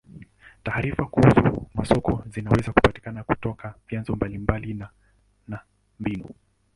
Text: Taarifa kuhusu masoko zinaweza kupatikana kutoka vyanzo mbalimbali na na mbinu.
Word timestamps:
Taarifa 0.63 1.05
kuhusu 1.05 1.67
masoko 1.73 2.23
zinaweza 2.33 2.71
kupatikana 2.73 3.23
kutoka 3.23 3.73
vyanzo 3.87 4.15
mbalimbali 4.15 4.73
na 4.73 4.89
na 5.47 5.59
mbinu. 5.99 6.25